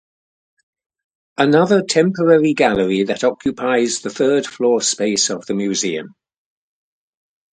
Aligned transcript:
Another 1.37 1.83
temporary 1.83 2.55
gallery 2.55 3.03
that 3.03 3.23
occupies 3.23 3.99
the 4.01 4.09
third 4.09 4.47
floor 4.47 4.81
space 4.81 5.29
of 5.29 5.45
the 5.45 5.53
museum. 5.53 6.15